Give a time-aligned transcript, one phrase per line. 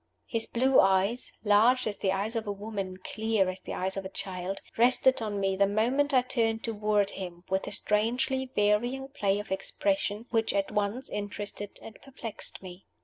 [0.25, 4.03] His blue eyes large as the eyes of a woman, clear as the eyes of
[4.03, 9.09] a child rested on me the moment I turned toward him, with a strangely varying
[9.09, 12.87] play of expression, which at once interested and perplexed me.